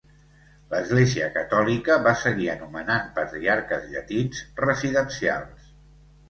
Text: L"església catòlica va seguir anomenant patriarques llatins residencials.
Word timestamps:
L"església 0.75 1.27
catòlica 1.35 1.97
va 2.07 2.13
seguir 2.21 2.47
anomenant 2.53 3.05
patriarques 3.19 3.87
llatins 3.93 4.43
residencials. 4.63 5.71